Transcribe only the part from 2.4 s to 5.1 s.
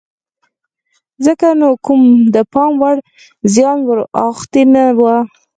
پام وړ زیان ور اوښتی نه و.